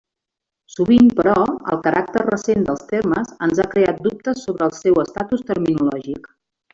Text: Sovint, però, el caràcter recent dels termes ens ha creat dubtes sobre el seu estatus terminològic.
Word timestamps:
Sovint, 0.75 1.09
però, 1.19 1.33
el 1.73 1.81
caràcter 1.87 2.23
recent 2.23 2.65
dels 2.69 2.89
termes 2.93 3.31
ens 3.49 3.61
ha 3.65 3.69
creat 3.77 4.01
dubtes 4.07 4.41
sobre 4.47 4.67
el 4.69 4.73
seu 4.83 4.99
estatus 5.09 5.45
terminològic. 5.51 6.27